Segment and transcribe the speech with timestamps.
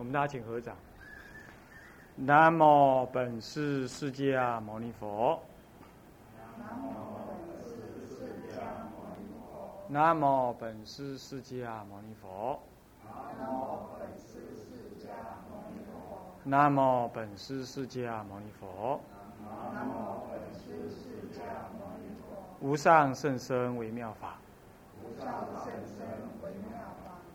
[0.00, 0.74] 我们大家请合掌。
[2.16, 5.38] 南无本师释迦牟尼佛。
[9.88, 12.58] 南无本师释迦牟尼佛。
[16.44, 18.98] 南无本师释迦牟尼佛。
[22.60, 24.38] 无上甚深微妙法。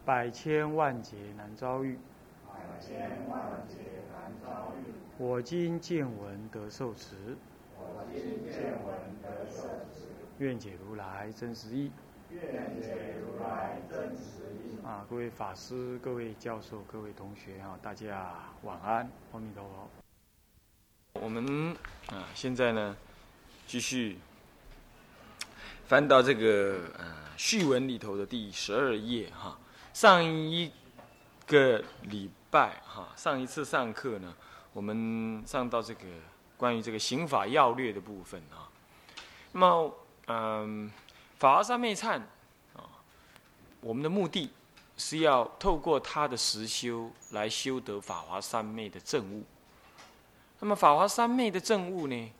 [0.04, 2.00] 百千万劫难遭遇。
[5.18, 7.38] 我今见闻得受持。
[7.78, 10.08] 我今见闻得受持
[10.40, 11.92] 愿解如来真实意，
[12.32, 12.42] 愿
[12.82, 14.86] 解如来真实意。
[14.86, 19.90] 啊，各位法师、各位教授、各位同学啊，大家晚安，阿弥陀佛。
[21.22, 21.76] 我们
[22.08, 22.98] 啊，现在呢，
[23.66, 24.18] 继续
[25.86, 27.06] 翻到这个呃
[27.38, 29.58] 序文里头的第十二页哈。
[29.94, 30.70] 上一
[31.48, 34.34] 个礼拜哈，上一次上课呢，
[34.72, 36.06] 我们上到这个
[36.56, 38.72] 关于这个刑法要略的部分啊。
[39.52, 39.94] 那么，
[40.28, 40.90] 嗯，
[41.38, 42.18] 法华三昧忏
[42.74, 42.88] 啊，
[43.82, 44.50] 我们的目的
[44.96, 49.44] 是要透过他的实修来修得法华三昧的正悟。
[50.62, 52.32] 那么，法华三昧的正悟呢，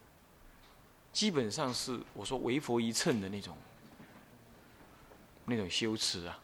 [1.12, 3.58] 基本上是我说为佛一乘的那种
[5.44, 6.40] 那种修持啊。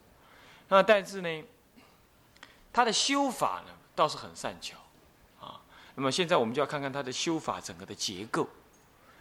[0.67, 1.43] 那但是呢，
[2.73, 4.77] 他的修法呢倒是很善巧，
[5.39, 5.61] 啊，
[5.95, 8.47] 那么现在我们就要看看他的修法整个的结构，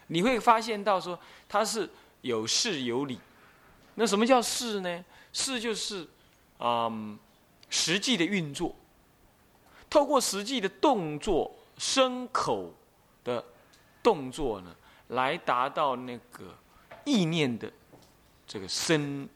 [0.06, 1.88] 你会发现到说他是
[2.22, 3.18] 有事有理，
[3.94, 5.04] 那什么叫事呢？
[5.32, 6.08] 事就是，
[6.58, 7.18] 嗯，
[7.68, 8.74] 实际的运作，
[9.88, 12.74] 透过实际的动作、声口
[13.24, 13.44] 的
[14.02, 14.74] 动作呢，
[15.08, 16.56] 来达到那个
[17.04, 17.72] 意念的
[18.46, 19.28] 这个深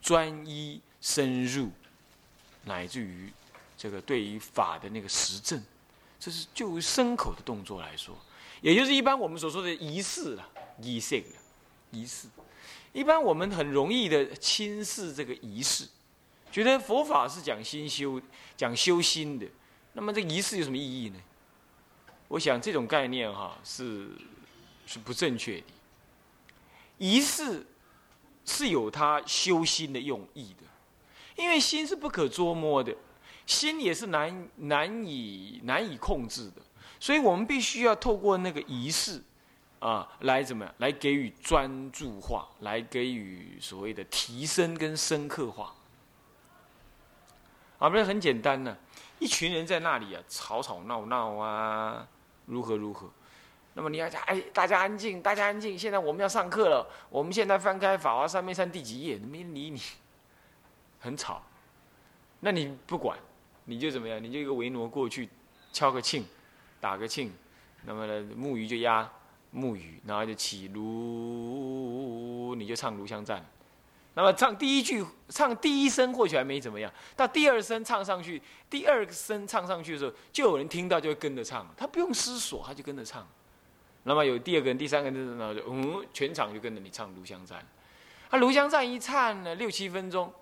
[0.00, 0.80] 专一。
[1.06, 1.70] 深入，
[2.64, 3.32] 乃至于
[3.76, 5.62] 这个对于法的那个实证，
[6.18, 8.16] 这是就牲口的动作来说，
[8.60, 10.48] 也就是一般我们所说的仪式了，
[10.80, 11.26] 仪式了，
[11.90, 12.28] 仪式。
[12.92, 15.86] 一般我们很容易的轻视这个仪式，
[16.52, 18.20] 觉得佛法是讲心修、
[18.56, 19.46] 讲修心的，
[19.94, 21.18] 那么这仪式有什么意义呢？
[22.28, 24.08] 我想这种概念哈是
[24.86, 25.66] 是不正确的。
[26.98, 27.66] 仪式
[28.46, 30.64] 是有它修心的用意的。
[31.36, 32.94] 因为心是不可捉摸的，
[33.46, 36.62] 心也是难难以难以控制的，
[37.00, 39.22] 所以我们必须要透过那个仪式，
[39.80, 40.74] 啊，来怎么样？
[40.78, 45.74] 来给予专注化，来给予所谓的提升跟深刻化。
[47.78, 48.76] 啊，不是很简单呢？
[49.18, 52.06] 一群人在那里啊，吵吵闹闹啊，
[52.46, 53.10] 如何如何？
[53.74, 56.86] 那么你要讲，哎，大家安静，大家安静，现在我们要上课了。
[57.10, 59.18] 我们现在翻开《法华三昧三》第几页？
[59.18, 59.80] 没人理你。
[61.04, 61.42] 很吵，
[62.40, 63.18] 那你不管，
[63.66, 64.24] 你就怎么样？
[64.24, 65.28] 你就一个维挪过去，
[65.70, 66.22] 敲个磬，
[66.80, 67.28] 打个磬，
[67.84, 69.06] 那么呢，木鱼就压
[69.50, 73.44] 木鱼，然后就起炉，你就唱炉香赞。
[74.14, 78.40] 那么唱第一句，唱第一声或许还没怎么样，到第二声唱上去，
[78.70, 83.28] 第二声唱上去的时候，就有人听到就会跟着唱，他不用思索，他就跟着唱。
[84.04, 87.62] 那么有第二个人、第三个人，然后就嗯，全场就跟着你唱炉香赞。
[88.30, 90.32] 他炉香赞一唱呢，六七分钟。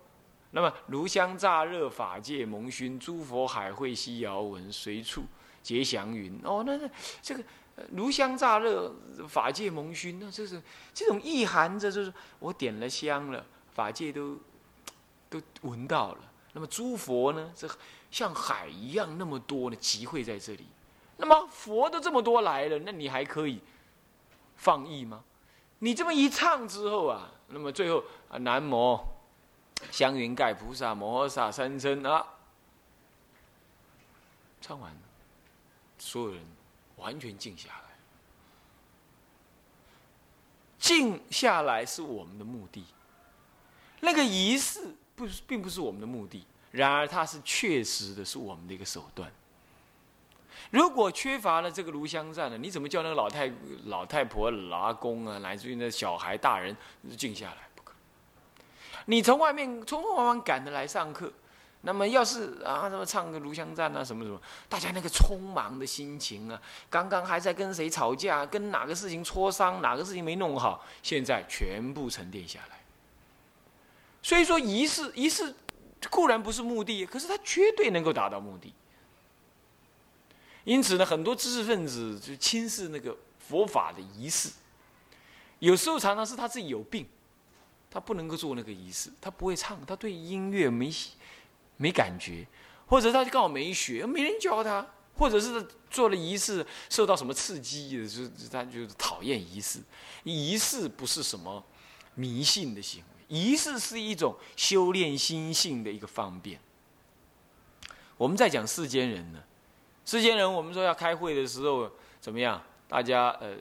[0.54, 5.24] 那么炉香乍热，法界蒙熏，诸佛海会悉遥闻，随处
[5.62, 6.38] 结祥云。
[6.44, 6.88] 哦，那那
[7.22, 7.42] 这个
[7.92, 8.94] 炉香乍热，
[9.26, 10.62] 法界蒙熏，那这是
[10.92, 14.38] 这种意涵着，就是我点了香了，法界都
[15.30, 16.18] 都闻到了。
[16.52, 17.66] 那么诸佛呢，这
[18.10, 20.66] 像海一样那么多呢，集会在这里。
[21.16, 23.58] 那么佛都这么多来了，那你还可以
[24.56, 25.24] 放逸吗？
[25.78, 29.00] 你这么一唱之后啊，那么最后啊，南无。
[29.90, 32.26] 香云盖菩萨摩诃萨三称啊，
[34.60, 34.94] 唱完，
[35.98, 36.42] 所有人
[36.96, 37.82] 完全静下来。
[40.78, 42.84] 静下来是我们的目的，
[44.00, 46.44] 那个仪式不是并不是我们的目的。
[46.72, 49.30] 然而，它是确实的，是我们的一个手段。
[50.70, 53.52] 如果缺乏了这个炉香赞呢，你怎么叫那个老太
[53.84, 56.74] 老太婆、老阿公啊，乃至于那小孩、大人
[57.16, 57.68] 静下来？
[59.06, 61.32] 你从外面匆匆忙忙赶着来上课，
[61.82, 72.78] 那么要是啊什么唱个炉香赞啊什么什么，大家那个匆忙的心情啊，刚刚还在跟谁吵架，跟哪个事情磋商，哪个事情没弄好，现在全部沉淀下来。
[74.22, 75.52] 所以说仪式仪式
[76.08, 78.72] 固然不是目的，可是它绝对能够达到目的。
[80.62, 84.50] 因此呢，很多知识分子就轻视那个佛法的仪式，
[85.58, 87.04] 有时候常常是他自己有病。
[87.92, 90.90] 他不能够做那个仪式，他不会唱，他对音乐没
[91.76, 92.46] 没感觉，
[92.86, 99.78] 或者他就刚好没学，没人教他，或者是做了仪式受到什么刺激，就他就是讨厌仪式。
[100.24, 101.62] 仪式不是什么
[102.14, 106.58] 迷信的行为，仪式是一种修炼心性的一个方便。
[108.16, 109.42] 我们在讲世间人呢，
[110.06, 111.90] 世间人我们说要开会的时候
[112.20, 112.62] 怎么样？
[112.88, 113.56] 大家呃，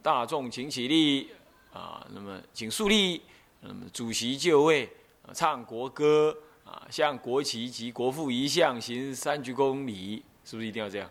[0.00, 1.28] 大众请起立
[1.72, 3.20] 啊，那么请肃立，
[3.60, 4.90] 那么主席就位，
[5.34, 11.10] 唱国歌啊，向国旗及国父遗像行三鞠躬礼，是不是一定要这样？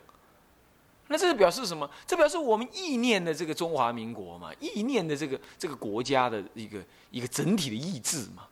[1.07, 1.90] 那这是表示什么？
[2.06, 8.48] 这表示我们意念的这个中华民国嘛，意念的这个这个国家的一个一个整体的意志嘛。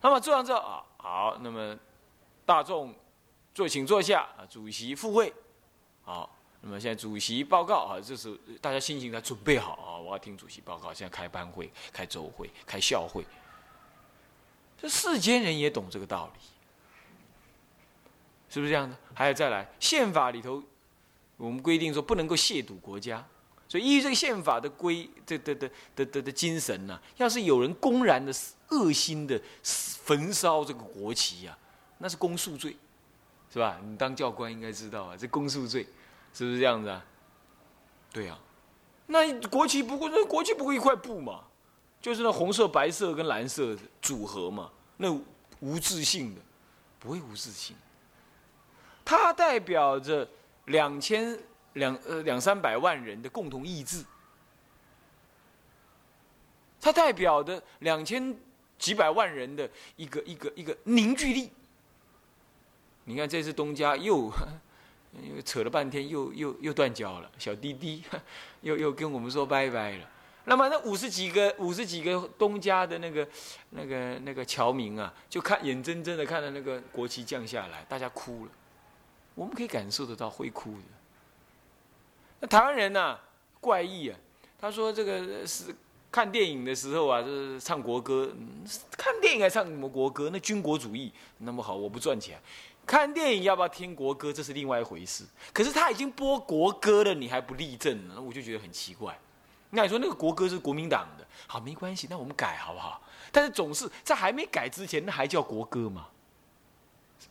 [0.00, 1.76] 那么做完之后啊，好，那么
[2.46, 2.94] 大众
[3.54, 5.32] 坐，请坐下啊，主席复会，
[6.02, 6.37] 好。
[6.60, 10.92] 那么现在主席报告啊，这是大家心情才准备好啊，我要听主席报告。
[10.92, 13.24] 现在开班会、开周会、开校会，
[14.76, 16.40] 这世间人也懂这个道理，
[18.50, 18.96] 是不是这样的？
[19.14, 20.60] 还有再来，宪法里头
[21.36, 23.24] 我们规定说不能够亵渎国家，
[23.68, 28.34] 所以依这个宪法的规这、这的的的的精神呢，要是有人公然的
[28.70, 31.56] 恶心的焚烧这个国旗呀，
[31.98, 32.76] 那是公诉罪，
[33.52, 33.80] 是吧？
[33.84, 35.86] 你当教官应该知道啊，这公诉罪。
[36.32, 37.04] 是不是这样子啊？
[38.10, 38.38] 对呀，
[39.06, 41.44] 那国旗不过那国旗不过一块布嘛，
[42.00, 45.12] 就是那红色、白色跟蓝色组合嘛，那
[45.60, 46.40] 无自性的，
[46.98, 47.76] 不会无自性。
[49.04, 50.26] 它代表着
[50.66, 51.38] 两千
[51.74, 54.04] 两呃两三百万人的共同意志，
[56.80, 58.34] 它代表的两千
[58.78, 61.52] 几百万人的一个一个一个凝聚力。
[63.04, 64.32] 你看这次东家又。
[65.22, 68.02] 因为扯了半天，又又又断交了，小滴滴
[68.62, 70.10] 又又跟我们说拜拜了。
[70.44, 73.28] 那么那五十几个五十几个东家的那个
[73.70, 78.52] 那个那个侨民啊，就看眼睁睁的看着那个国旗降下来，大家哭了。
[79.34, 80.84] 我们可以感受得到会哭的。
[82.40, 83.18] 那台湾人呢，
[83.60, 84.18] 怪异啊，
[84.58, 85.74] 他说这个是
[86.10, 88.32] 看电影的时候啊，就是唱国歌，
[88.96, 90.30] 看电影还唱什么国歌？
[90.32, 92.40] 那军国主义那么好，我不赚钱。
[92.88, 95.22] 看电影要不要听国歌，这是另外一回事。
[95.52, 99.16] 可是他已经播国歌了，你还不立正呢，我就觉得很奇怪。
[99.68, 103.02] 那你说那个国歌是国民党的，好没关系，那我们改好不好？
[103.30, 106.06] 但是总是在还没改之前，那还叫国歌吗？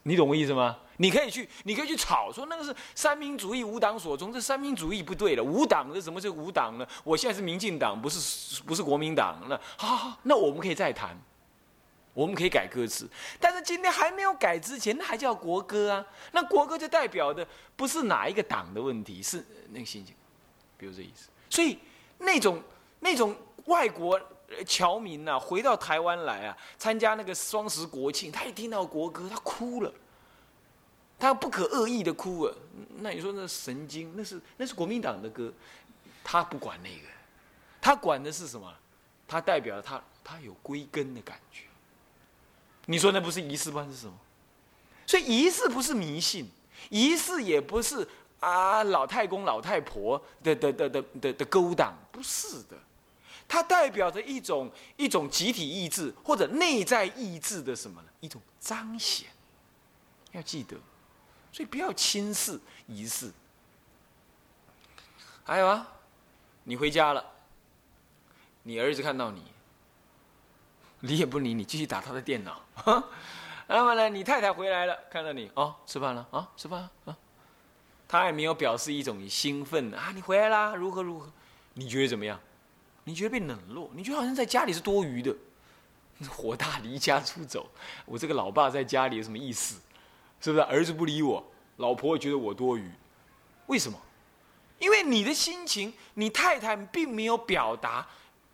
[0.03, 0.77] 你懂我意思吗？
[0.97, 6.87] 你可以去，你可以去吵说那个是三民主义无党所宗，这三民主义不对了，无党的怎么是无党呢？
[7.03, 11.17] 我现在是民进党，不是不是国民党那好好好，那我们可以再谈。
[12.17, 13.07] 我们可以改歌词，
[13.39, 16.03] 但是今天还没有改之前，那还叫国歌啊？
[16.31, 20.15] 那国歌就代表的不是哪一个党的问题，是那个心情，
[20.79, 21.29] 比如这意思。
[21.47, 21.77] 所以
[22.17, 22.59] 那种
[23.01, 24.19] 那种外国
[24.65, 29.93] 侨民呐，回到台湾来啊，参加那个双十国庆，他一听到国歌，他哭了，
[31.19, 32.57] 他不可恶意的哭了。
[32.95, 34.11] 那你说那神经？
[34.17, 35.53] 那是那是国民党的歌，
[36.23, 37.07] 他不管那个，
[37.79, 38.73] 他管的是什么？
[39.27, 41.61] 他代表他他有归根的感觉。
[42.87, 43.87] 你说那不是仪式吗？
[43.89, 44.13] 是什么？
[45.05, 46.49] 所以仪式不是迷信，
[46.89, 48.05] 仪式也不是
[48.39, 52.77] 啊老太公老太婆的的的的的的勾当，不是的，
[53.47, 58.07] 它代表着一种一种集体意志或者内在意志的什么呢？
[58.19, 59.27] 一种彰显。
[60.33, 60.75] 要记得，
[61.51, 63.31] 所以不要轻视仪式。
[65.43, 65.87] 还有啊，
[66.65, 67.25] 你回家了，
[68.63, 69.41] 你儿子看到你。
[71.07, 72.61] 理也不理你，继续打他的电脑。
[73.67, 77.17] 那么呢，你太太回来了，看到你哦，吃饭了啊，吃饭了啊。
[78.07, 81.29] 他也没有表示一种兴奋啊，你回来啦，如何如何？
[81.73, 82.39] 你觉得怎么样？
[83.03, 83.89] 你觉得被冷落？
[83.93, 85.35] 你觉得好像在家里是多余的？
[86.29, 87.69] 火大离家出走，
[88.05, 89.79] 我这个老爸在家里有什么意思？
[90.39, 90.63] 是不是？
[90.63, 91.45] 儿子不理我，
[91.77, 92.89] 老婆觉得我多余。
[93.67, 93.99] 为什么？
[94.79, 98.07] 因为你的心情，你太太并没有表达，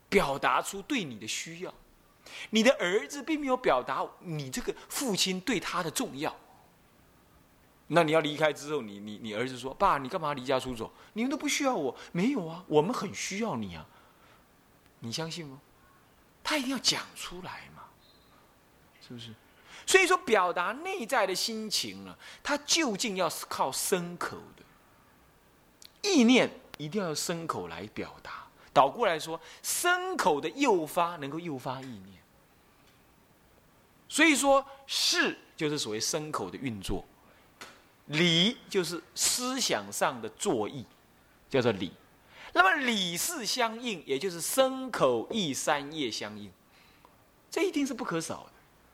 [0.09, 1.73] 表达出对你的需要。
[2.51, 6.35] 你的儿子并没有表达你这个父亲对他的重要。
[7.87, 10.91] 那你要离开之后，你你你儿子说：“爸，你干嘛离家出走？
[11.13, 13.85] 你们都不需要我，没有啊，我们很需要你啊。”
[14.99, 15.59] 你相信吗？
[16.43, 17.83] 他一定要讲出来嘛，
[19.05, 19.33] 是不是？
[19.85, 28.42] 所以说，表达内在的心情呢，他究竟要是靠牲口的意念，一定要牲口来表达。
[28.73, 32.21] 倒过来说，牲口的诱发能够诱发意念。
[34.09, 37.05] 所以说，事就是所谓牲口的运作，
[38.07, 40.85] 理就是思想上的作意，
[41.49, 41.91] 叫做理。
[42.53, 46.51] 那么理事相应，也就是牲口意三业相应，
[47.49, 48.51] 这一定是不可少的。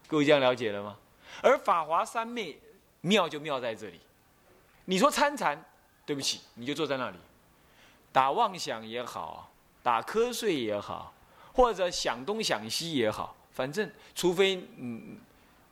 [0.07, 0.95] 各位这样了解了吗？
[1.41, 2.57] 而法华三昧
[3.01, 3.99] 妙就妙在这里。
[4.85, 5.61] 你说参禅，
[6.05, 7.17] 对不起，你就坐在那里，
[8.13, 9.48] 打妄想也好，
[9.89, 11.11] 打瞌睡也好，
[11.51, 15.17] 或者想东想西也好，反正除非嗯，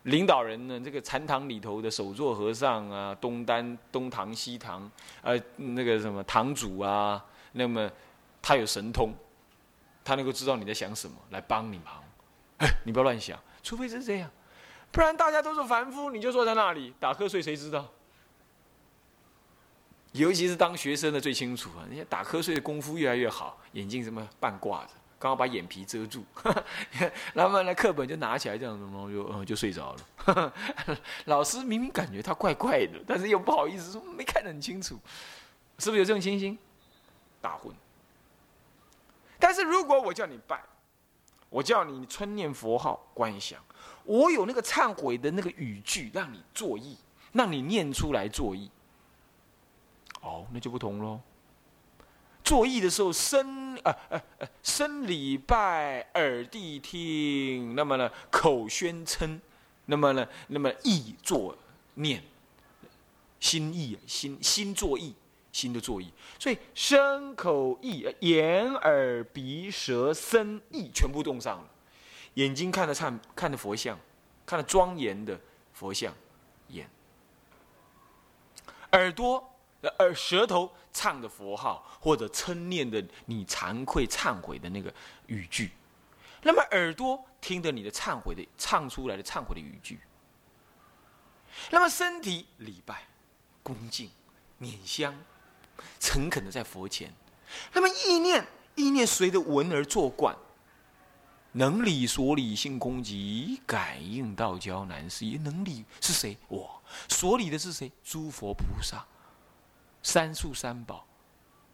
[0.06, 4.90] 领导人呢，这个禅堂里头的首座和尚啊，东丹东堂西堂，
[5.22, 7.88] 呃，那个什么堂主啊，那么
[8.42, 9.14] 他有神通，
[10.04, 12.04] 他能够知道你在想什么，来帮你忙。
[12.58, 14.28] 哎，你不要乱想，除非是这样，
[14.92, 17.86] 不然大家都是凡夫，你就坐在那里打瞌睡，谁知道？
[20.14, 26.24] 尤其是当学生的最清楚啊，那些打瞌睡的功夫越来越好，眼睛什么半挂着，刚好把眼皮遮住，
[27.34, 29.96] 然后呢课本就拿起来这样子，然后就嗯就睡着
[30.26, 30.54] 了。
[31.26, 34.98] 老师明明感觉他怪怪的，但是又不好意思说没看得很清楚，
[35.80, 36.58] 是不是有这种情形？
[37.42, 37.76] 打混。
[39.40, 40.62] 但是如果我叫你拜。
[41.50, 43.58] 我叫你春念佛号观想，
[44.04, 46.98] 我有那个忏悔的那个语句，让你作意，
[47.32, 48.70] 让你念出来作意。
[50.28, 51.22] 哦，那就不同喽。
[52.44, 59.42] 作意的时候，身啊啊啊，身礼拜，耳谛听，那么呢，口宣称，
[59.86, 61.58] 那么呢，那么意作
[61.96, 62.24] 念，
[63.40, 65.16] 心意心心作意。
[65.50, 71.68] 心的作意，所以身口意、眼耳鼻舌身意全部动上了。
[72.36, 73.98] 眼睛看着看，看的佛像，
[74.46, 75.40] 看着庄严的
[75.74, 76.14] 佛像，
[76.68, 76.86] 眼；
[78.92, 79.50] 耳朵、
[80.00, 84.94] 耳舌头唱的佛号，或者称念的你惭愧忏悔的那个
[85.28, 85.72] 语句。
[86.42, 90.00] 那么耳朵听的你的忏悔的唱出来的忏悔的语句。
[91.72, 93.08] 那么身体礼拜、
[93.64, 94.10] 恭敬、
[94.60, 95.14] 捻香。
[96.00, 97.14] 诚恳的在佛前，
[97.72, 100.36] 那么意念意念随着闻而作观，
[101.52, 105.38] 能理所理性空寂，感应道交难思议。
[105.38, 106.36] 能理是谁？
[106.48, 107.92] 我所理的是谁？
[108.04, 109.06] 诸佛菩萨，
[110.08, 111.06] 三数三宝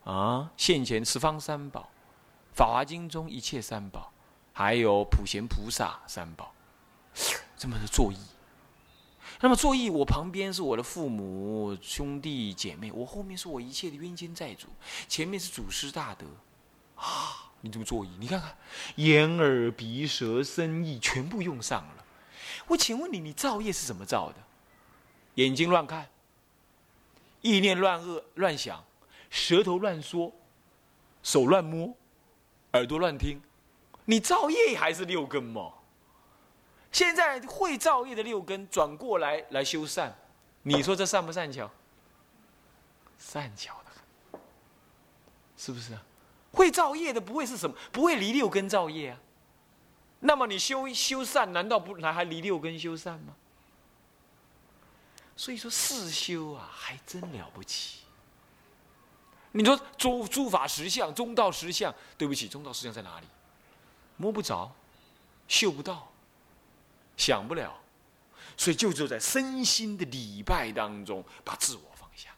[0.05, 1.87] 啊，现前十方三宝，
[2.55, 4.11] 法华经中一切三宝，
[4.51, 6.51] 还有普贤菩萨三宝，
[7.55, 8.17] 这么的作意。
[9.39, 14.67] 那么作意，我旁边是我的父母、兄弟姐妹，我后面是我一切的冤亲债主，
[15.07, 16.25] 前面是祖师大德，
[16.95, 17.51] 啊！
[17.61, 18.09] 你怎么作意？
[18.19, 18.57] 你看看，
[18.95, 22.05] 眼耳鼻舌身意全部用上了。
[22.65, 24.37] 我请问你，你造业是怎么造的？
[25.35, 26.09] 眼睛乱看，
[27.43, 28.83] 意念乱恶乱想，
[29.29, 30.31] 舌头乱说，
[31.21, 31.93] 手乱摸，
[32.71, 33.39] 耳朵乱听，
[34.05, 35.73] 你造业还是六根吗？
[36.91, 40.15] 现在会造业的六根转过来来修善，
[40.62, 41.69] 你说这善不善巧？
[43.17, 43.91] 善巧的
[44.31, 44.39] 很，
[45.57, 46.01] 是不是啊？
[46.51, 47.75] 会造业的不会是什么？
[47.91, 49.19] 不会离六根造业啊？
[50.19, 53.35] 那么你修修善，难道不还还离六根修善吗？
[55.43, 58.00] 所以说四修啊，还真了不起。
[59.51, 63.27] 你说诸诸法实相、中道实相，对不起，中道实相在哪里？
[64.15, 64.73] 摸不着，
[65.50, 66.09] 嗅不到。
[67.17, 67.77] 想不了，
[68.55, 72.29] 所以就只有在身心的礼拜当中，把自我放下，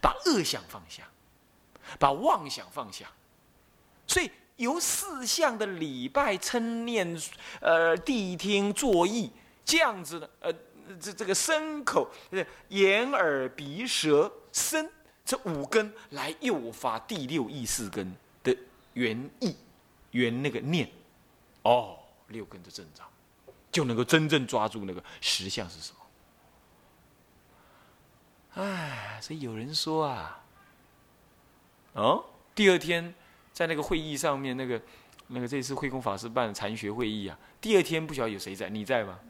[0.00, 1.08] 把恶想放下，
[2.00, 3.08] 把妄想放下。
[4.08, 7.16] 所以由四相的礼拜、称念、
[7.60, 9.30] 呃谛听、作意
[9.64, 10.52] 这样子的，呃，
[10.96, 12.10] 这这个身口、
[12.68, 14.90] 眼耳鼻舌身
[15.24, 18.56] 这五根来诱发第六意识根的
[18.94, 19.56] 原意、
[20.10, 20.90] 原那个念，
[21.62, 23.06] 哦，六根的正长。
[23.70, 25.92] 就能够真正抓住那个实相是什
[28.56, 28.64] 么？
[28.64, 30.42] 哎，所以有人说啊，
[31.92, 33.14] 哦，第二天
[33.52, 34.80] 在那个会议上面，那个
[35.26, 39.20] 那个这次慧空法师办禅学会议啊，第二天不晓得有谁在，你在吗？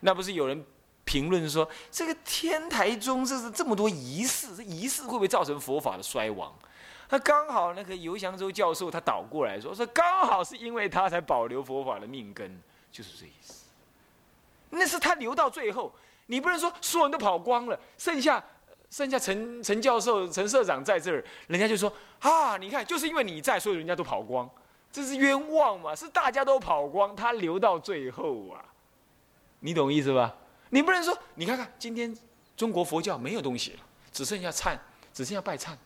[0.00, 0.64] 那不是有人
[1.04, 6.52] 评论说，这个天台宗这是这么多仪式，这仪式会不会造成佛法的衰亡？
[7.10, 12.58] 那刚好那个游祥洲教授他倒过来说，说刚好是因为他才保留佛法的命根，
[12.90, 13.64] 就是这意思。
[14.70, 15.92] 那是他留到最后，
[16.26, 18.42] 你不能说所有人都跑光了，剩下
[18.88, 24.48] 剩下陈陈教授、陈社长在这儿，人家就说啊，你看就是因为你在，所以人家都跑光，
[24.90, 25.94] 这是冤枉嘛？
[25.94, 28.64] 是大家都跑光，他留到最后啊，
[29.60, 30.34] 你懂意思吧？
[30.74, 32.16] 你不能说，你看看今天
[32.56, 34.74] 中国佛教没有东西了，只剩下忏，
[35.12, 35.76] 只剩下拜忏，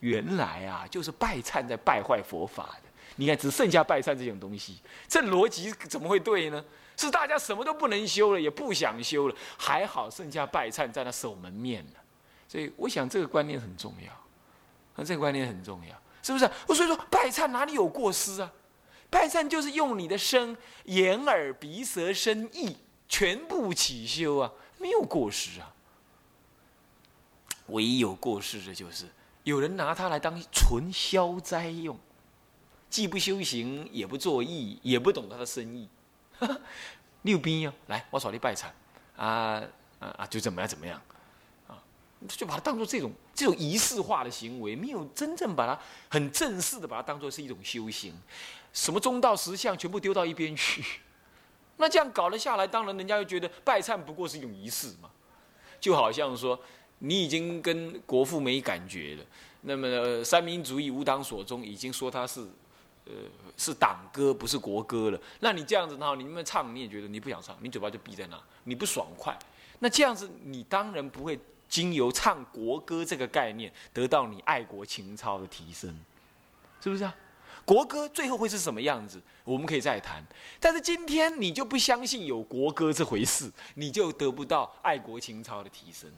[0.00, 6.64] 原来啊就是拜忏在败坏佛法的，你看只剩下拜忏这种东西，这逻辑怎么会对呢？
[6.96, 11.92] 是大家什么都不能修了，也不想修了，还好剩下拜忏在那守门面呢。
[12.48, 14.10] 所以我想这个观念很重要，
[14.94, 16.50] 那这个观念很重要，是不是？
[16.66, 18.50] 我所以说拜忏哪里有过失啊？
[19.10, 22.74] 拜忏就是用你的身、眼、耳、鼻、舌、身、意
[23.08, 25.72] 全部起修啊，没有过失啊。
[27.68, 29.06] 唯一有过失的就是，
[29.42, 31.98] 有人拿它来当纯消灾用，
[32.88, 35.88] 既不修行，也不作义，也不懂他的深意。
[37.22, 38.66] 六兵哟，来，我找你拜忏，
[39.16, 39.60] 啊
[39.98, 41.02] 啊啊，就怎么样怎么样，
[41.66, 41.82] 啊，
[42.28, 45.76] 就把它当做这种这种仪式化的行为，没有真正把它
[46.08, 48.14] 很正式的把它当做是一种修行，
[48.72, 50.84] 什么中道实相全部丢到一边去，
[51.76, 55.10] 那这样搞了下来，当然人家又觉得拜忏不过是一种仪式嘛，
[55.80, 56.58] 就好像说。
[56.98, 59.24] 你已经跟国父没感觉了，
[59.60, 62.40] 那么三民主义无党所宗，已经说他是，
[63.04, 63.12] 呃，
[63.58, 65.20] 是党歌不是国歌了。
[65.40, 69.38] 那你这样子，然后你们唱，你也觉得你不想唱，你嘴巴就闭在那，你不爽快。
[69.78, 75.94] 那这样子，你当然不会经由唱国歌这个概念，得到你爱国情操的提升，
[76.80, 77.14] 是不是啊？
[77.66, 79.20] 国歌最后会是什么样子？
[79.44, 80.24] 我们可以再谈。
[80.58, 86.10] 但是今天你就不相信有国歌这回事，你就得不到爱国情操的提升。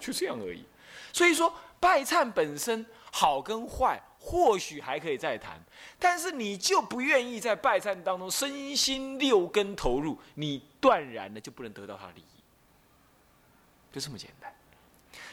[0.00, 0.64] 就这样而已，
[1.12, 5.60] 所以说拜忏本身好跟坏，或许还可以再谈，
[5.98, 12.42] 但是你就不愿意在拜忏当中身心六根投入，你断然的就不能得到他的利益，
[13.92, 14.50] 就这么简单。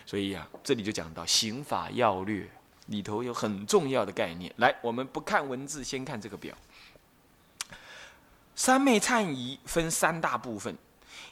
[0.06, 2.46] 所以啊，这里就讲到刑法要略
[2.89, 4.53] 里头有很重要的概念。
[4.58, 6.55] 来，我们不看文字，先看这个表。
[8.55, 10.75] 三昧忏仪分三大部分。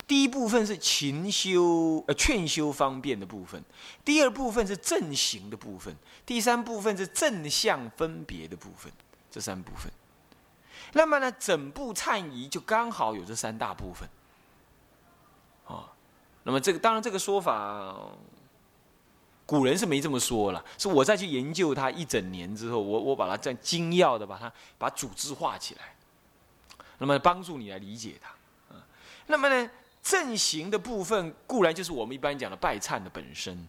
[0.08, 3.62] 第一部分是勤修呃劝修方便的部分，
[4.06, 5.94] 第二部分是正行的部分，
[6.26, 8.90] 第三部分是正向分别的部分，
[9.30, 9.92] 这三部分。
[10.94, 14.08] 那么呢，整部忏仪就刚好有这三大部分。
[15.66, 15.92] 啊，
[16.44, 17.94] 那么这个当然这个说法，
[19.48, 25.96] 古人是没这么说了，是我再去研究它一整年之后，我我把它这样精要的把它把组织化起来，
[27.00, 28.76] 那么帮助你来理解它。
[28.76, 28.86] 啊，
[29.26, 29.72] 那么呢？
[30.04, 33.68] 正行的部分固然就是我们一般讲的拜忏的本身，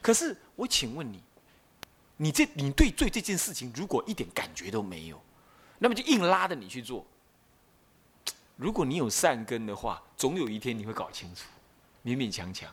[0.00, 1.20] 可是我请问你，
[2.16, 5.20] 你这你对对这件事情如果一点感觉都没有，
[5.78, 7.04] 那么就硬拉着你去做。
[8.56, 11.46] 如果你有善根的话，总有一天你会搞清楚，
[12.04, 12.72] 勉勉强强。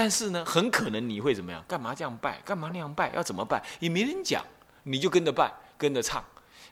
[0.00, 1.60] 但是呢，很可能你会怎么样？
[1.66, 2.40] 干嘛这样拜？
[2.44, 3.12] 干嘛那样拜？
[3.16, 3.60] 要怎么拜？
[3.80, 4.44] 也没人讲，
[4.84, 6.24] 你就跟着拜，跟着唱。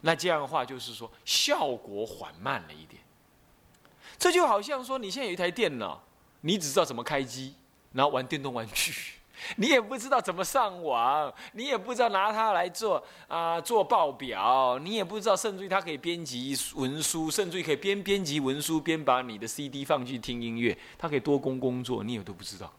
[0.02, 3.02] 那这样的话就是说效果缓慢了一点。
[4.16, 6.00] 这就好像说，你现在有一台电脑，
[6.42, 7.56] 你只知道怎么开机，
[7.94, 8.94] 然后玩电动玩具，
[9.58, 22.72] 你也不知道怎么上网，你也不知道拿它来做啊做报表，你也不知道，甚至于它可以编辑文书，甚至于可以边编辑文书边把你的 CD 放去听音乐，它可以多工工作，你也都不知道。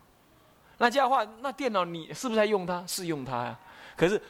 [0.77, 2.85] 那这样的话，那电脑你是不是在用它？
[2.87, 3.59] 是用它呀，
[3.95, 4.21] 可是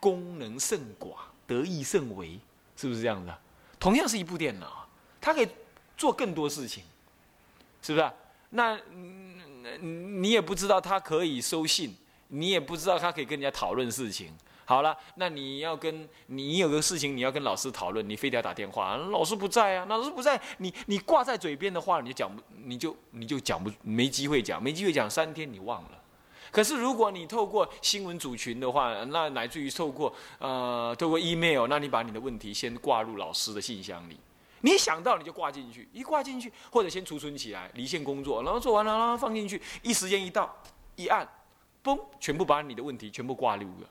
[0.00, 2.38] 功能甚寡，得意甚微，
[2.76, 3.38] 是不是这样的？
[3.78, 4.86] 同样是一部电脑，
[5.20, 5.48] 它可以。
[5.98, 6.84] 做更多事情，
[7.80, 8.10] 是不是？
[8.50, 8.78] 那
[9.80, 11.96] 你也不知道它可以收信，
[12.28, 14.30] 你也不知道它可以跟人家讨论事情。
[14.66, 25.90] 好了，那你要跟你有个事情你要跟老师讨论，你非得要打电话，老师不在啊，老师不在，你你挂在嘴边的话，你就讲不，你就你就讲不，没机会讲，没机会讲，三天你忘了。
[26.50, 34.18] 可是如果你透过新闻组群的话，那乃至于透过呃透过 email，那你把你的问题先挂入老师的信箱里。
[34.62, 40.52] 你想到你就挂进去，一挂进去，或者先储存起来，离线工作，然后做完了，然后放进去，一时间一到，
[40.96, 41.28] 一按，
[41.84, 43.88] 嘣，全部把你的问题全部挂入了，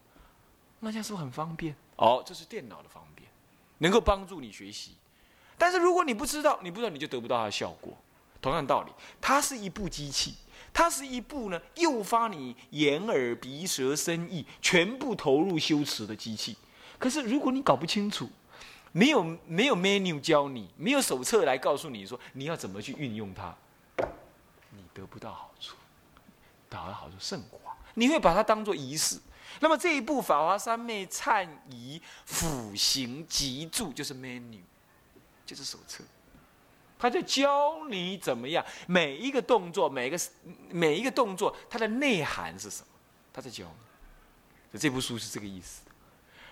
[0.79, 1.75] 那这样是不是很方便？
[1.95, 3.29] 哦，这是电脑的方便，
[3.77, 4.91] 能够帮助你学习。
[5.57, 7.97] 但是如果你不知道，你不知道你就得不到它的效果。
[8.41, 10.35] 同样道理，它是一部机器，
[10.71, 16.55] 它是一部呢诱发你眼耳鼻舌身意全部投入修持的机器。
[16.99, 18.29] 可是如果你搞不清楚，
[18.91, 23.55] 没有没有 menu 教你，没有手册来告诉你说你要怎么去运用它，
[24.71, 25.75] 你得不到好处，
[26.69, 27.71] 得到好处甚寡。
[27.95, 29.19] 你会把它当做仪式。
[29.59, 34.59] 那么这一部《法华三昧忏仪辅行集注》就是 menu，
[35.45, 36.03] 就是手册，
[36.97, 40.19] 他在教你怎么样每一个动作，每个
[40.69, 42.87] 每一个动作它的内涵是什么，
[43.33, 44.79] 他在教你。
[44.79, 45.81] 这部书是这个意思。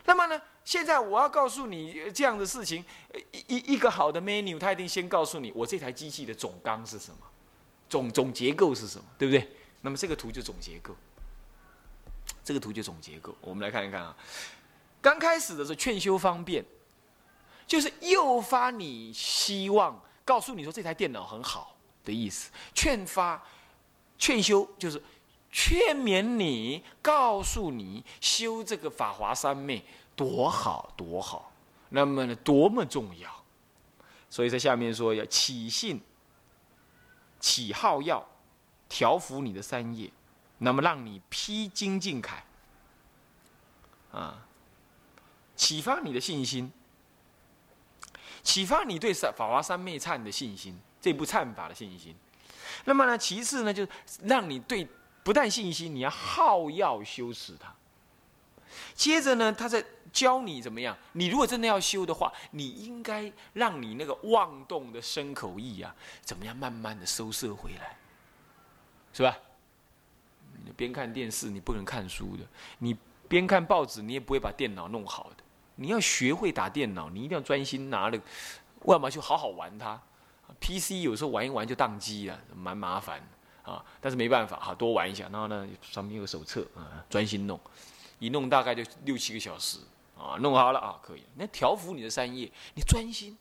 [0.06, 0.42] 那么呢？
[0.64, 2.84] 现在我要告诉你这样的事情，
[3.48, 7.18] 一一个好的 menu，他一定先告诉你我这台机器的总纲是什么，
[7.90, 9.50] 总总结构是什么，对不对？
[9.82, 10.96] 那么这个图就总结构，
[12.44, 13.36] 这个图就总结构。
[13.42, 14.16] 我们来看一看啊，
[15.02, 16.64] 刚开始的时候劝修方便，
[17.66, 22.52] 就是诱发你希望，告诉你说这台电脑很好的意思。
[22.74, 23.42] 劝发
[24.18, 25.02] 劝修就是
[25.52, 29.84] 劝勉你，告诉你修这个法华三昧。
[30.16, 31.52] 多好多好，
[31.90, 33.44] 那么呢，多么重要！
[34.30, 36.00] 所以在下面说要起信、
[37.40, 38.24] 起号要、
[38.88, 40.08] 调伏你的三业，
[40.60, 42.30] 那么让你披荆进铠，
[44.12, 44.46] 啊，
[45.56, 46.72] 启发你的信心，
[48.42, 52.16] 启发你对法华三昧忏的信心，这部忏法的信心。
[52.86, 53.86] 那么呢，其次呢，就
[54.24, 54.88] 让你对
[55.24, 57.74] 不但信心，你要好要修持它。
[58.96, 60.98] 接着呢，他在教你怎么样。
[61.14, 67.98] 你如果真的要修的话，你应该让你那个妄动的身口意啊，怎么样慢慢的收摄回来，
[69.14, 69.38] 是吧？
[70.66, 72.44] 你边看电视你不能看书的，
[72.80, 72.96] 你
[73.28, 75.44] 边看报纸你也不会把电脑弄好的。
[75.76, 78.20] 你要学会打电脑，你一定要专心拿了，
[78.86, 80.00] 要么就好好玩它。
[80.60, 83.20] PC 有时候玩一玩就宕机了，蛮麻烦
[83.64, 83.84] 啊。
[84.00, 85.28] 但是没办法，哈，多玩一下。
[85.32, 87.60] 然后呢，上面有个手册啊，专心弄。
[88.20, 89.80] 一弄大概就六七个小时
[90.16, 91.24] 啊，弄好了啊，可以。
[91.36, 93.36] 那调伏你的三业，你专心。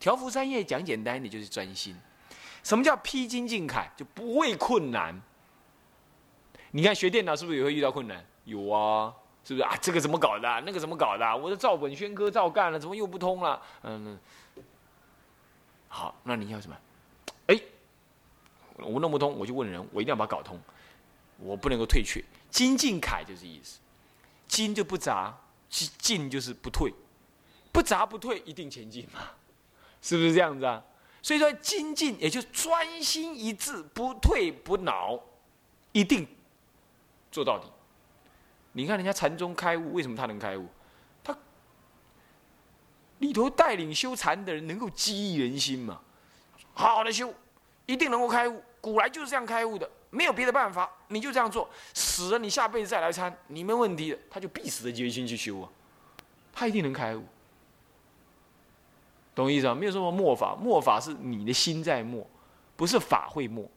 [0.00, 1.96] 调伏三业讲简单，你就是专心。
[2.64, 3.88] 什么叫披荆进铠？
[3.96, 5.22] 就不畏困难。
[6.72, 8.24] 你看学电脑是不是也会遇到困难？
[8.44, 9.76] 有啊，是不是啊？
[9.80, 10.60] 这个怎么搞的？
[10.66, 11.36] 那个怎么搞的？
[11.36, 13.60] 我的照本宣科照干了，怎么又不通了？
[13.82, 14.18] 嗯，
[15.88, 16.76] 好，那你要什么？
[17.46, 17.60] 哎，
[18.76, 20.60] 我弄不通，我就问人，我一定要把它搞通，
[21.38, 22.22] 我不能够退却。
[22.50, 23.80] 精进铠就是意思。
[24.46, 25.36] 精就不杂，
[25.68, 26.94] 进进就是不退，
[27.72, 29.20] 不杂不退，一定前进嘛，
[30.00, 30.82] 是不是这样子啊？
[31.20, 35.20] 所以说精进也就专心一致，不退不恼，
[35.90, 36.24] 一定
[37.36, 37.70] 做到底。
[38.72, 40.66] 你看人家禅宗开悟，为什么他能开悟？
[41.22, 41.36] 他
[43.18, 46.00] 里头带领修禅的人能够激励人心嘛，
[46.72, 47.34] 好好的修，
[47.84, 48.62] 一定能够开悟。
[48.80, 49.90] 古来就是这样开悟的。
[50.08, 55.68] 没有别的办法，你就这样做，死了你下辈子再来参，你没问题的，他就必死的决心去修啊，
[56.54, 57.22] 他一定能开悟，
[59.34, 59.74] 懂意思啊？
[59.74, 62.26] 没有什么末法，末法是你的心在末，
[62.76, 63.68] 不是法会末，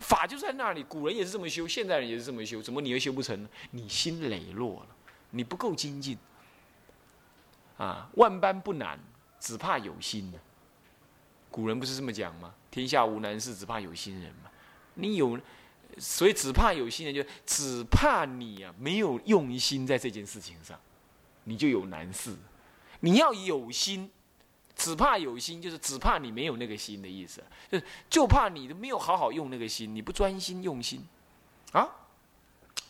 [0.00, 3.48] 法就在那里，古人也是这么修，现代人也是这么修，怎么你又修不成呢？
[3.70, 4.88] 你心磊落了，
[5.30, 6.18] 你不够精进，
[7.78, 8.98] 啊，万般不难，
[9.38, 10.32] 只怕有心
[11.50, 12.52] 古人不是这么讲吗？
[12.70, 14.50] 天下无难事，只怕有心人嘛，
[14.94, 15.38] 你有。
[15.98, 20.78] 所以只怕有心人，就只怕你啊没有用心在这件事情上，
[21.42, 22.34] 你就有难事。
[23.00, 24.08] 你要有心，
[24.80, 31.06] 只怕有心，就是只怕你没有那个心的意思，就就怕你都没有好好用那个心，你不专心用心
[31.72, 31.86] 啊。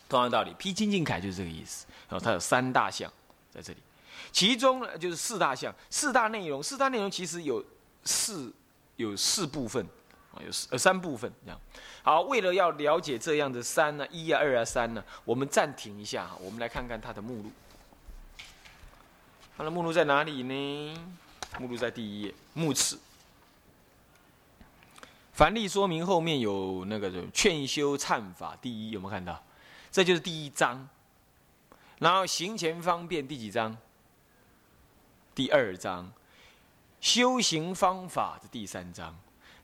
[0.07, 1.85] 同样道理，披荆进铠就是这个意思。
[2.07, 3.11] 然后它有三大项
[3.53, 3.79] 在这里，
[4.31, 7.61] 其中呢就是四大项，四大内容，四大内容其实有
[8.05, 8.53] 四
[8.95, 9.85] 有四部分。
[10.33, 11.59] 啊，有四呃三部分这样。
[12.03, 17.51] 好，为了要了解这样的三呢，一啊、二啊、三呢，我们暂停一下，我们来看看它的目录。
[19.57, 20.97] 它的目录在哪里呢？
[21.59, 22.99] 目录在第一页，目次。
[25.33, 29.41] 凡例说明后面有那个劝修忏法第一，有没有看到？
[29.91, 30.87] 这就是第一章。
[31.99, 33.77] 然后行前方便第几章？
[35.33, 36.11] 第二章。
[36.99, 39.17] 修行方法的第三章。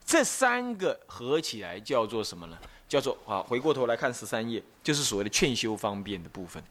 [0.03, 2.57] 这三个合起来叫做什么呢？
[2.87, 6.63] 叫做啊，回过头来看十三页，就是所谓的劝修方便的部分。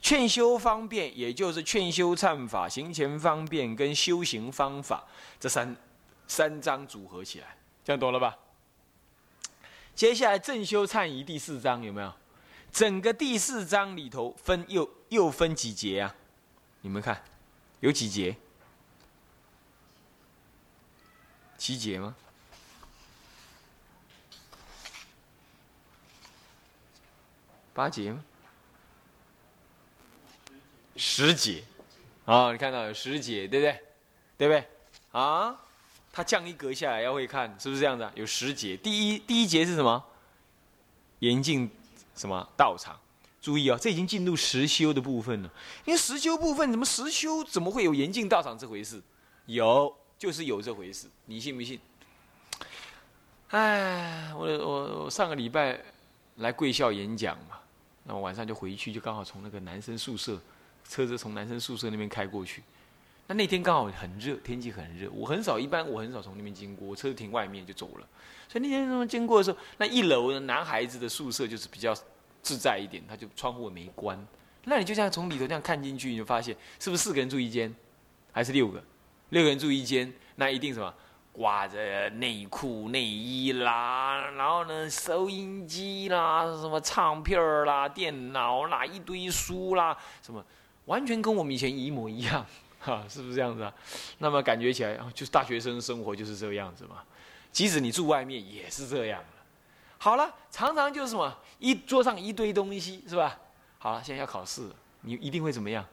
[0.00, 5.04] 劝修方便，也就是劝修忏法、行前方便跟修行方法
[5.38, 5.76] 这三
[6.26, 8.36] 三章组合起来，这样懂了吧？
[9.94, 12.12] 接下来正修忏仪第四章有没有？
[12.72, 16.14] 整个第四章里头分又又分几节啊？
[16.80, 17.22] 你们看，
[17.80, 18.36] 有几节？
[21.58, 22.16] 七节吗？
[27.74, 28.24] 八节吗？
[31.20, 31.62] 十节，
[32.24, 33.78] 啊，你看到有十节，对不对？
[34.38, 34.66] 对不对？
[35.12, 35.54] 啊，
[36.10, 38.10] 它降一格下来要会看，是不是这样子、啊？
[38.14, 40.02] 有十节，第一第一节是什么？
[41.18, 41.70] 严禁
[42.16, 42.98] 什么道场？
[43.42, 45.50] 注意啊，这已经进入实修的部分了。
[45.84, 47.44] 因为实修部分怎么实修？
[47.44, 49.02] 怎么会有严禁道场这回事？
[49.44, 51.78] 有，就是有这回事，你信不信？
[53.50, 55.78] 哎，我我我上个礼拜
[56.36, 57.58] 来贵校演讲嘛。
[58.04, 60.40] 那我晚上就回去，就刚好从那个男生宿舍，
[60.90, 62.64] 车子从男生宿舍那边开过去。
[63.28, 65.08] 那那天刚好很热，天气很热。
[65.12, 68.08] 我很少，一般我很少从那边经过，我车子停外面就走了。
[68.48, 71.94] 所以那天从经过的时候，那一楼的男孩子的宿舍就是比较
[72.42, 74.18] 自在一点，他就窗户没关。
[74.64, 77.72] 那你就这样从里头这样看进去，你就发现是不是四个人住一间，
[78.32, 78.82] 还是六个？
[79.28, 80.92] 六个人住一间，那一定什么？
[81.32, 90.44] 挂着内裤、内衣啦，然后呢，收音机啦，什么唱片啦、电脑啦，一堆书啦，什么，
[90.90, 92.44] 完全跟我们以前一模一样，
[92.82, 93.72] 哈，是不是这样子啊？
[94.18, 96.96] 那么感觉起来，就是大学生生活就是这个样子嘛。
[97.52, 99.22] 即使你住外面，也是这样
[99.98, 103.38] 好了，常常就是什么，一桌上一堆东西，是吧？
[103.78, 104.68] 好了，现在要考试，
[105.02, 105.86] 你一定会怎么样？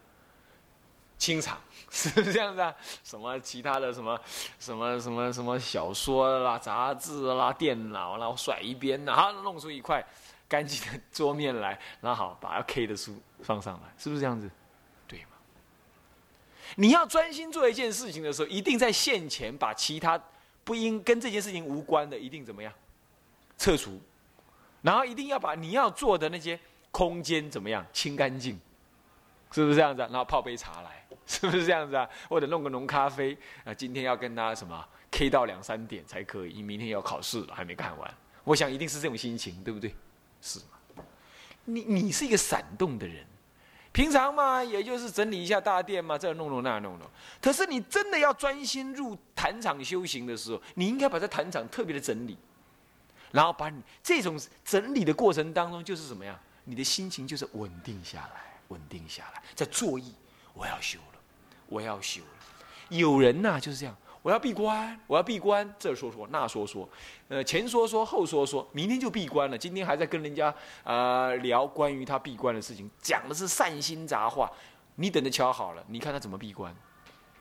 [1.20, 1.60] 清场，
[1.92, 2.74] 是不是这样子啊？
[3.04, 4.20] 什么其他的什么，
[4.60, 10.04] 什么什么什么小说啦、杂志啦、电脑啦，我甩一边呐，好弄出一块
[10.48, 14.50] 干净的桌面来，然后好把要 K 的书放上来，是不是这样子？
[16.76, 20.22] 你要专心做一件事情的时候，一定在线前把其他
[20.64, 22.74] 不应跟这件事情无关的，一定怎么样？
[23.58, 24.00] 撤除，
[24.82, 26.60] 然后一定要把你要做的那些
[26.92, 28.60] 空间怎么样清干净，
[29.52, 30.02] 是不是这样子？
[30.02, 30.98] 然后泡杯茶来。
[31.28, 32.10] 是不是这样子啊？
[32.30, 33.74] 或者弄个浓咖啡啊？
[33.74, 38.14] 今天要跟他什么 K 到两三点才可以，你明天要考试了，还没看完。
[38.46, 39.94] 我想一定是这种心情，对不对？
[40.42, 41.04] 是吗？
[41.66, 43.26] 你你是一个闪动的人，
[43.92, 47.08] 平常嘛，也就是整理一下大殿嘛，这弄弄那弄弄。
[47.42, 52.38] 可是你真的要专心入坛场修行的时候，你应该把这坛场特别的整理，
[53.32, 56.38] 然后把你这种整理的过程当中，就是什么样？
[56.66, 60.14] 你的心情就是稳定下来，稳定下来，在坐意，
[60.54, 61.20] 我要修了。
[61.70, 63.94] 我要修了，有人呐就是这样，
[64.28, 66.90] 我要闭关，我要闭关，这说说那说说，
[67.30, 69.58] 呃，前说说后说说，明天就闭关了。
[69.58, 74.52] 今天还在跟人家啊聊关于他闭关的事情，讲的是善心杂话。
[74.96, 76.76] 你等着瞧好了，你看他怎么闭关。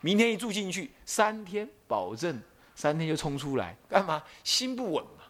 [0.01, 2.41] 明天一住进去，三天保证
[2.77, 4.23] 三天就冲出来，干嘛？
[4.45, 5.25] 心不稳嘛。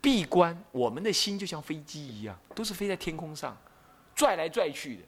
[0.00, 3.56] 闭关，我们的心就像飞机一样，都是飞在天空上，
[4.14, 5.02] 拽来拽去的。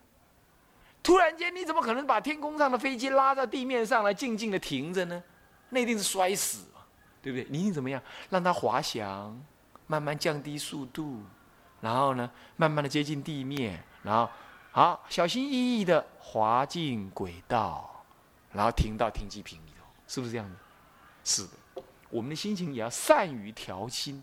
[1.04, 5.22] 突然间，你怎么可能把天空上的飞机拉到地面上来，静静的停着呢？
[5.70, 6.80] 那一定是摔死嘛，
[7.22, 7.46] 对不对？
[7.50, 8.00] 你一定怎么样
[8.30, 9.38] 让它滑翔，
[9.86, 11.22] 慢慢降低速度，
[11.80, 14.28] 然后呢，慢慢的接近地面，然后
[14.70, 18.04] 好小心翼翼的滑进轨道，
[18.52, 20.56] 然后停到停机坪里头，是不是这样的？
[21.24, 24.22] 是的，我们的心情也要善于调心，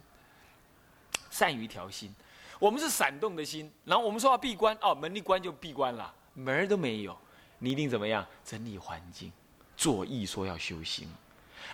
[1.29, 2.13] 善于调心。
[2.60, 6.13] 我们是闪动的心，然后我们说要闭关，哦，门一关就闭关了。
[6.34, 7.17] 门儿都没有，
[7.60, 8.25] 你一定怎么样？
[8.45, 9.32] 整理环境，
[9.75, 11.10] 做意说要修行，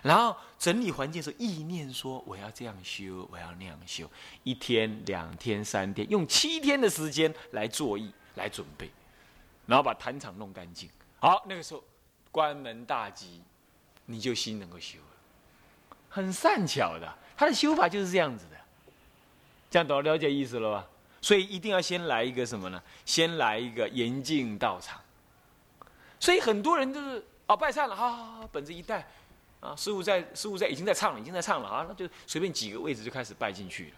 [0.02, 4.10] 然后整理环境的时候，意念说我要这样修，我要那样修，
[4.42, 8.90] 一天、两天、三天，用七天的时间来做意，来准备，
[9.66, 10.88] 然后把坛场弄干净。
[11.18, 11.84] 好，那个时候
[12.30, 13.42] 关门大吉，
[14.06, 17.18] 你就心能够修了，很善巧的。
[17.36, 18.56] 他的修法就是这样子的，
[19.70, 20.86] 这样懂了解意思了吧？
[21.22, 22.82] 所以一定要先来一个什么呢？
[23.04, 25.00] 先来一个严禁道场。
[26.18, 29.06] 所以很多人就是哦拜忏了，好好好，本子一带，
[29.60, 33.92] 啊，师傅在，师傅在，已经在唱了，已经在唱了啊，那就随便几个位置就开始拜进去了。